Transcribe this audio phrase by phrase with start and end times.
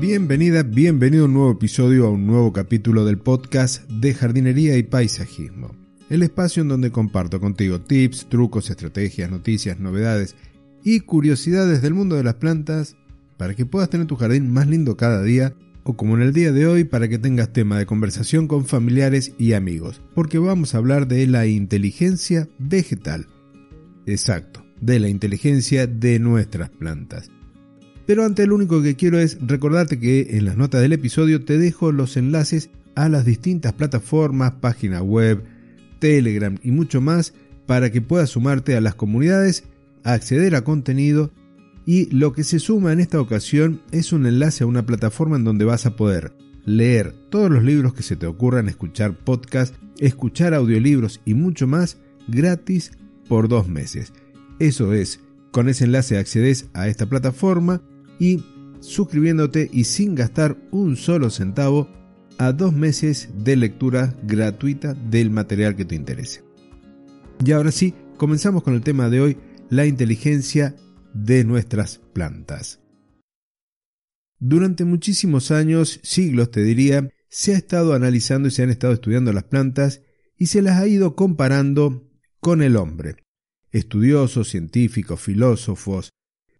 [0.00, 4.82] Bienvenida, bienvenido a un nuevo episodio, a un nuevo capítulo del podcast de jardinería y
[4.82, 5.76] paisajismo.
[6.08, 10.34] El espacio en donde comparto contigo tips, trucos, estrategias, noticias, novedades
[10.82, 12.96] y curiosidades del mundo de las plantas
[13.36, 16.52] para que puedas tener tu jardín más lindo cada día o como en el día
[16.52, 20.78] de hoy para que tengas tema de conversación con familiares y amigos, porque vamos a
[20.78, 23.26] hablar de la inteligencia vegetal.
[24.06, 27.30] Exacto, de la inteligencia de nuestras plantas.
[28.06, 31.58] Pero antes lo único que quiero es recordarte que en las notas del episodio te
[31.58, 35.44] dejo los enlaces a las distintas plataformas, página web,
[35.98, 37.34] Telegram y mucho más
[37.66, 39.64] para que puedas sumarte a las comunidades,
[40.04, 41.30] acceder a contenido
[41.84, 45.44] y lo que se suma en esta ocasión es un enlace a una plataforma en
[45.44, 46.32] donde vas a poder
[46.64, 51.98] leer todos los libros que se te ocurran, escuchar podcast, escuchar audiolibros y mucho más
[52.26, 52.92] gratis
[53.28, 54.12] por dos meses.
[54.58, 55.20] Eso es,
[55.52, 57.82] con ese enlace accedes a esta plataforma
[58.18, 58.42] y
[58.80, 61.88] suscribiéndote y sin gastar un solo centavo
[62.38, 66.42] a dos meses de lectura gratuita del material que te interese.
[67.44, 69.36] Y ahora sí, comenzamos con el tema de hoy,
[69.70, 70.74] la inteligencia
[71.14, 72.80] de nuestras plantas.
[74.40, 79.32] Durante muchísimos años, siglos te diría, se ha estado analizando y se han estado estudiando
[79.32, 80.02] las plantas
[80.36, 82.08] y se las ha ido comparando
[82.40, 83.16] con el hombre.
[83.70, 86.10] Estudiosos, científicos, filósofos,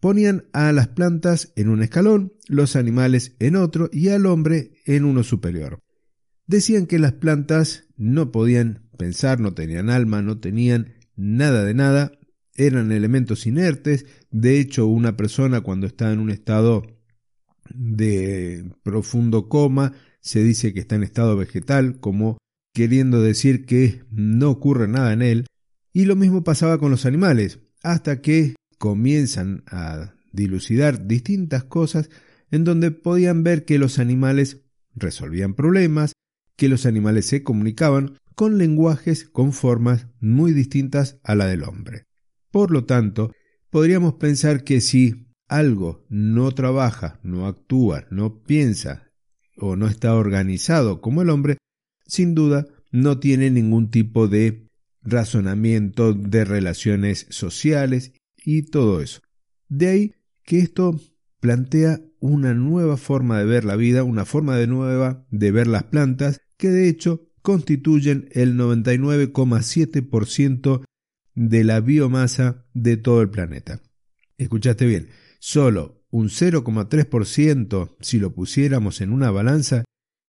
[0.00, 5.04] ponían a las plantas en un escalón, los animales en otro y al hombre en
[5.04, 5.80] uno superior.
[6.46, 12.12] Decían que las plantas no podían pensar, no tenían alma, no tenían nada de nada,
[12.54, 16.82] eran elementos inertes, de hecho una persona cuando está en un estado
[17.74, 22.38] de profundo coma se dice que está en estado vegetal, como
[22.74, 25.46] queriendo decir que no ocurre nada en él,
[25.98, 32.08] y lo mismo pasaba con los animales, hasta que comienzan a dilucidar distintas cosas
[32.52, 34.60] en donde podían ver que los animales
[34.94, 36.12] resolvían problemas,
[36.54, 42.04] que los animales se comunicaban con lenguajes, con formas muy distintas a la del hombre.
[42.52, 43.32] Por lo tanto,
[43.68, 49.10] podríamos pensar que si algo no trabaja, no actúa, no piensa
[49.56, 51.58] o no está organizado como el hombre,
[52.06, 54.67] sin duda no tiene ningún tipo de
[55.02, 59.20] razonamiento de relaciones sociales y todo eso.
[59.68, 60.14] De ahí
[60.44, 61.00] que esto
[61.40, 65.84] plantea una nueva forma de ver la vida, una forma de nueva de ver las
[65.84, 70.84] plantas, que de hecho constituyen el 99,7%
[71.34, 73.80] de la biomasa de todo el planeta.
[74.38, 79.84] Escuchaste bien, solo un 0,3%, si lo pusiéramos en una balanza,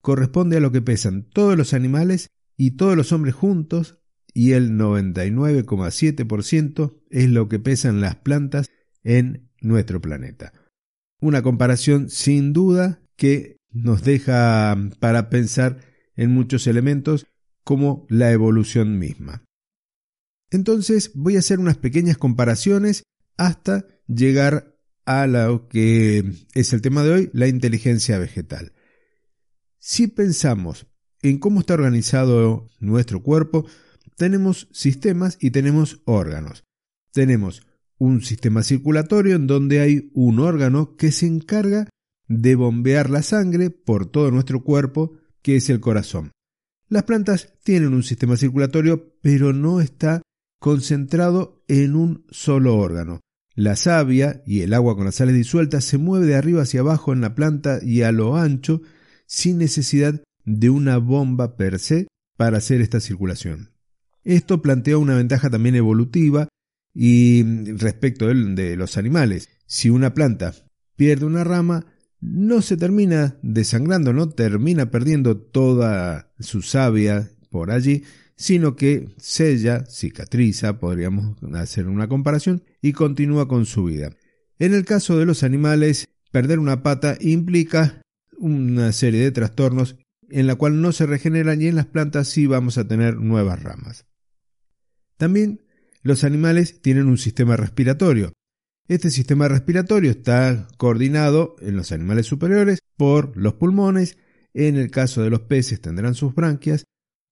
[0.00, 3.98] corresponde a lo que pesan todos los animales y todos los hombres juntos
[4.34, 8.68] y el 99,7% es lo que pesan las plantas
[9.04, 10.52] en nuestro planeta.
[11.20, 15.78] Una comparación sin duda que nos deja para pensar
[16.16, 17.28] en muchos elementos
[17.62, 19.44] como la evolución misma.
[20.50, 23.04] Entonces voy a hacer unas pequeñas comparaciones
[23.36, 26.24] hasta llegar a lo que
[26.54, 28.72] es el tema de hoy, la inteligencia vegetal.
[29.78, 30.86] Si pensamos
[31.22, 33.66] en cómo está organizado nuestro cuerpo,
[34.16, 36.64] tenemos sistemas y tenemos órganos.
[37.12, 37.62] Tenemos
[37.98, 41.88] un sistema circulatorio en donde hay un órgano que se encarga
[42.28, 46.32] de bombear la sangre por todo nuestro cuerpo, que es el corazón.
[46.88, 50.22] Las plantas tienen un sistema circulatorio, pero no está
[50.60, 53.20] concentrado en un solo órgano.
[53.54, 57.12] La savia y el agua con las sales disueltas se mueve de arriba hacia abajo
[57.12, 58.82] en la planta y a lo ancho
[59.26, 63.73] sin necesidad de una bomba per se para hacer esta circulación.
[64.24, 66.48] Esto plantea una ventaja también evolutiva
[66.94, 67.42] y
[67.74, 69.50] respecto de los animales.
[69.66, 70.54] Si una planta
[70.96, 71.86] pierde una rama,
[72.20, 78.04] no se termina desangrando, no termina perdiendo toda su savia por allí,
[78.36, 84.10] sino que sella, cicatriza, podríamos hacer una comparación, y continúa con su vida.
[84.58, 88.02] En el caso de los animales, perder una pata implica
[88.38, 89.96] una serie de trastornos
[90.30, 93.62] en la cual no se regeneran y en las plantas sí vamos a tener nuevas
[93.62, 94.06] ramas.
[95.16, 95.62] También
[96.02, 98.32] los animales tienen un sistema respiratorio.
[98.86, 104.18] Este sistema respiratorio está coordinado en los animales superiores por los pulmones,
[104.52, 106.84] en el caso de los peces tendrán sus branquias,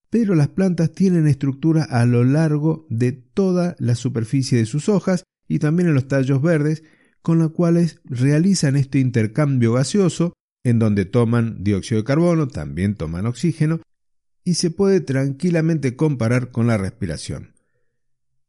[0.08, 5.24] pero las plantas tienen estructura a lo largo de toda la superficie de sus hojas
[5.48, 6.82] y también en los tallos verdes,
[7.20, 10.32] con los cuales realizan este intercambio gaseoso,
[10.64, 13.80] en donde toman dióxido de carbono, también toman oxígeno,
[14.44, 17.52] y se puede tranquilamente comparar con la respiración.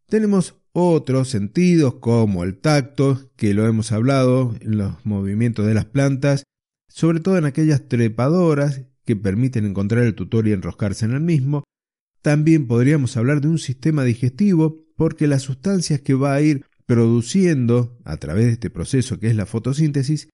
[0.07, 5.85] Tenemos otros sentidos como el tacto, que lo hemos hablado en los movimientos de las
[5.85, 6.44] plantas,
[6.88, 11.63] sobre todo en aquellas trepadoras que permiten encontrar el tutor y enroscarse en el mismo.
[12.21, 17.97] También podríamos hablar de un sistema digestivo, porque las sustancias que va a ir produciendo
[18.03, 20.29] a través de este proceso que es la fotosíntesis,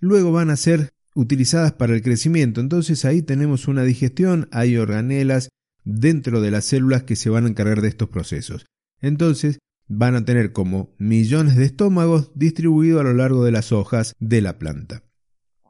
[0.00, 2.60] luego van a ser utilizadas para el crecimiento.
[2.60, 5.48] Entonces ahí tenemos una digestión, hay organelas
[5.84, 8.66] dentro de las células que se van a encargar de estos procesos.
[9.02, 9.58] Entonces
[9.88, 14.40] van a tener como millones de estómagos distribuidos a lo largo de las hojas de
[14.40, 15.02] la planta.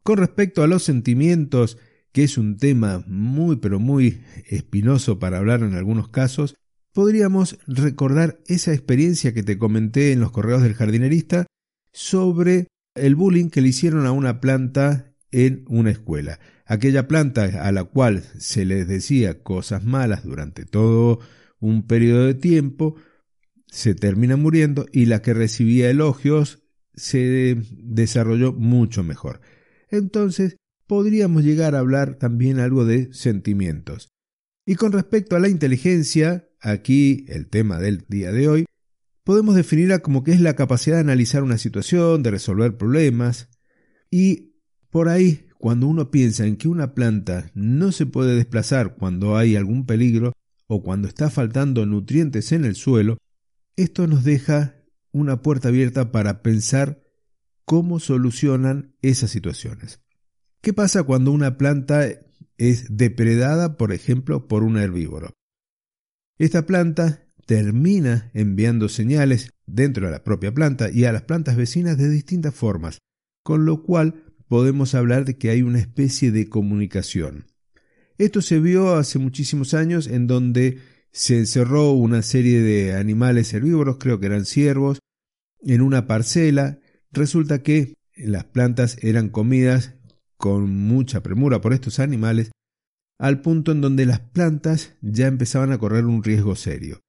[0.05, 1.79] Con respecto a los sentimientos,
[2.13, 6.55] que es un tema muy pero muy espinoso para hablar en algunos casos,
[6.93, 11.47] podríamos recordar esa experiencia que te comenté en los correos del jardinerista
[11.93, 16.39] sobre el bullying que le hicieron a una planta en una escuela.
[16.67, 21.21] Aquella planta a la cual se les decía cosas malas durante todo
[21.59, 22.97] un periodo de tiempo,
[23.73, 26.63] se termina muriendo y la que recibía elogios
[26.95, 29.41] se desarrolló mucho mejor.
[29.89, 34.11] Entonces, podríamos llegar a hablar también algo de sentimientos.
[34.67, 38.67] Y con respecto a la inteligencia, aquí el tema del día de hoy,
[39.25, 43.49] podemos definirla como que es la capacidad de analizar una situación, de resolver problemas,
[44.11, 44.53] y
[44.91, 49.57] por ahí, cuando uno piensa en que una planta no se puede desplazar cuando hay
[49.57, 50.35] algún peligro
[50.67, 53.17] o cuando está faltando nutrientes en el suelo,
[53.77, 54.77] esto nos deja
[55.13, 57.03] una puerta abierta para pensar
[57.65, 60.01] cómo solucionan esas situaciones.
[60.61, 62.07] ¿Qué pasa cuando una planta
[62.57, 65.33] es depredada, por ejemplo, por un herbívoro?
[66.39, 71.99] Esta planta termina enviando señales dentro de la propia planta y a las plantas vecinas
[71.99, 72.99] de distintas formas,
[73.43, 77.47] con lo cual podemos hablar de que hay una especie de comunicación.
[78.19, 80.79] Esto se vio hace muchísimos años en donde
[81.13, 84.99] se encerró una serie de animales herbívoros, creo que eran ciervos,
[85.61, 86.81] en una parcela.
[87.11, 89.95] Resulta que las plantas eran comidas
[90.39, 92.51] con mucha premura por estos animales,
[93.19, 97.01] al punto en donde las plantas ya empezaban a correr un riesgo serio.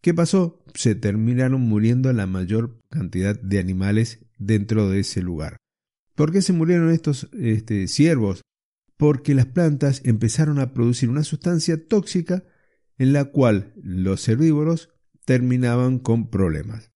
[0.00, 0.62] ¿Qué pasó?
[0.74, 5.56] Se terminaron muriendo la mayor cantidad de animales dentro de ese lugar.
[6.14, 8.42] ¿Por qué se murieron estos este, ciervos?
[8.96, 12.44] Porque las plantas empezaron a producir una sustancia tóxica
[12.98, 14.90] en la cual los herbívoros
[15.24, 16.92] terminaban con problemas.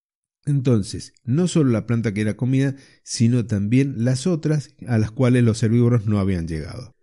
[0.47, 5.45] Entonces, no solo la planta que era comida, sino también las otras a las cuales
[5.45, 6.95] los herbívoros no habían llegado.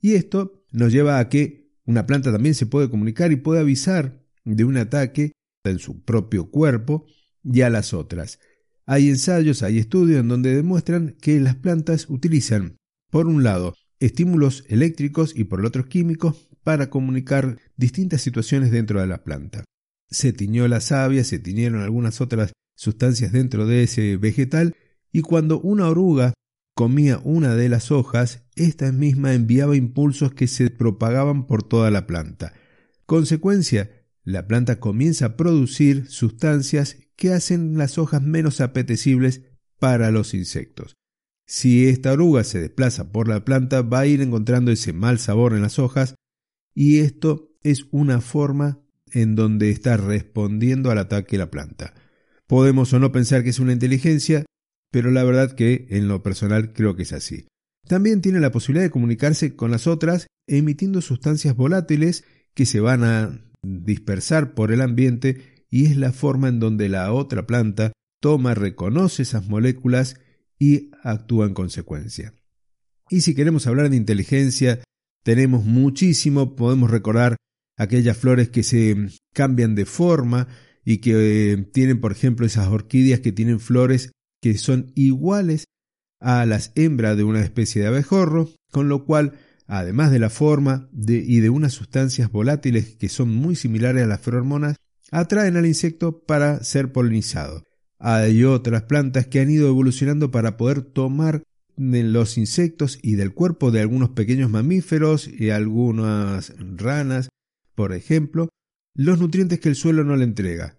[0.00, 4.24] Y esto nos lleva a que una planta también se puede comunicar y puede avisar
[4.44, 5.32] de un ataque
[5.64, 7.06] en su propio cuerpo
[7.42, 8.38] y a las otras.
[8.86, 12.76] Hay ensayos, hay estudios en donde demuestran que las plantas utilizan,
[13.10, 19.00] por un lado, estímulos eléctricos y por el otro químicos para comunicar distintas situaciones dentro
[19.00, 19.64] de la planta.
[20.10, 24.74] Se tiñó la savia, se tiñeron algunas otras sustancias dentro de ese vegetal
[25.10, 26.34] y cuando una oruga
[26.74, 32.06] comía una de las hojas, esta misma enviaba impulsos que se propagaban por toda la
[32.06, 32.54] planta.
[33.06, 33.90] Consecuencia,
[34.24, 39.42] la planta comienza a producir sustancias que hacen las hojas menos apetecibles
[39.78, 40.94] para los insectos.
[41.46, 45.52] Si esta oruga se desplaza por la planta, va a ir encontrando ese mal sabor
[45.52, 46.14] en las hojas
[46.74, 48.80] y esto es una forma
[49.12, 51.94] en donde está respondiendo al ataque la planta.
[52.46, 54.44] Podemos o no pensar que es una inteligencia,
[54.90, 57.46] pero la verdad que en lo personal creo que es así.
[57.86, 63.04] También tiene la posibilidad de comunicarse con las otras emitiendo sustancias volátiles que se van
[63.04, 68.54] a dispersar por el ambiente y es la forma en donde la otra planta toma,
[68.54, 70.20] reconoce esas moléculas
[70.58, 72.34] y actúa en consecuencia.
[73.10, 74.82] Y si queremos hablar de inteligencia,
[75.24, 77.36] tenemos muchísimo, podemos recordar
[77.76, 78.96] aquellas flores que se
[79.32, 80.48] cambian de forma
[80.84, 85.64] y que eh, tienen, por ejemplo, esas orquídeas que tienen flores que son iguales
[86.20, 89.32] a las hembras de una especie de abejorro, con lo cual,
[89.66, 94.20] además de la forma y de unas sustancias volátiles que son muy similares a las
[94.20, 94.76] feromonas,
[95.10, 97.64] atraen al insecto para ser polinizado.
[97.98, 101.44] Hay otras plantas que han ido evolucionando para poder tomar
[101.76, 107.28] de los insectos y del cuerpo de algunos pequeños mamíferos y algunas ranas,
[107.74, 108.48] por ejemplo,
[108.94, 110.78] los nutrientes que el suelo no le entrega.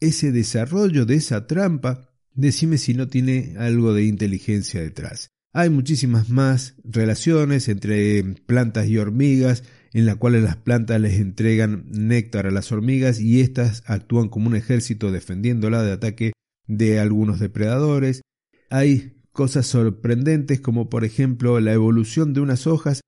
[0.00, 5.30] ese desarrollo de esa trampa, decime si no tiene algo de inteligencia detrás.
[5.52, 11.86] Hay muchísimas más relaciones entre plantas y hormigas, en las cuales las plantas les entregan
[11.88, 16.32] néctar a las hormigas y éstas actúan como un ejército defendiéndola de ataque
[16.66, 18.22] de algunos depredadores.
[18.70, 23.00] Hay cosas sorprendentes como por ejemplo la evolución de unas hojas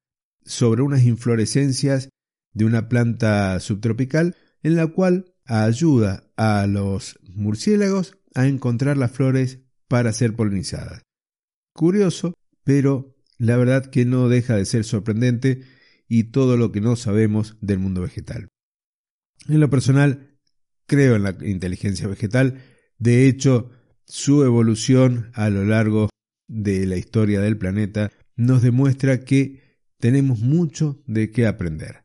[0.45, 2.09] sobre unas inflorescencias
[2.53, 9.61] de una planta subtropical en la cual ayuda a los murciélagos a encontrar las flores
[9.89, 11.03] para ser polinizadas.
[11.75, 15.63] Curioso, pero la verdad que no deja de ser sorprendente
[16.09, 18.49] y todo lo que no sabemos del mundo vegetal.
[19.49, 20.37] En lo personal,
[20.87, 22.63] creo en la inteligencia vegetal,
[22.99, 23.71] de hecho,
[24.07, 26.11] su evolución a lo largo
[26.49, 32.05] de la historia del planeta nos demuestra que tenemos mucho de qué aprender.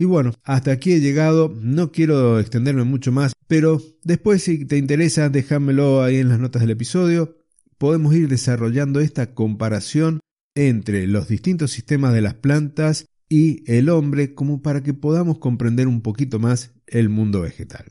[0.00, 4.78] Y bueno, hasta aquí he llegado, no quiero extenderme mucho más, pero después si te
[4.78, 7.36] interesa déjamelo ahí en las notas del episodio,
[7.76, 10.20] podemos ir desarrollando esta comparación
[10.54, 15.86] entre los distintos sistemas de las plantas y el hombre como para que podamos comprender
[15.86, 17.84] un poquito más el mundo vegetal.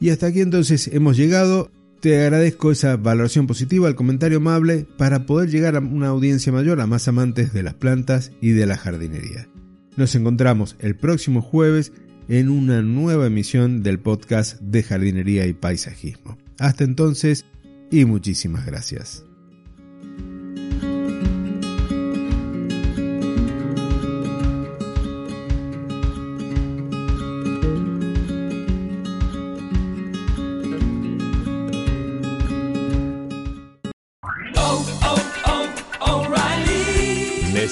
[0.00, 1.70] Y hasta aquí entonces hemos llegado.
[2.00, 6.80] Te agradezco esa valoración positiva, el comentario amable, para poder llegar a una audiencia mayor,
[6.80, 9.48] a más amantes de las plantas y de la jardinería.
[9.96, 11.92] Nos encontramos el próximo jueves
[12.28, 16.38] en una nueva emisión del podcast de jardinería y paisajismo.
[16.58, 17.44] Hasta entonces
[17.90, 19.24] y muchísimas gracias.